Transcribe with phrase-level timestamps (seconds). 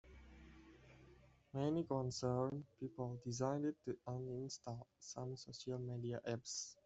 [1.53, 6.73] Many concerned people decided to uninstall some social media apps.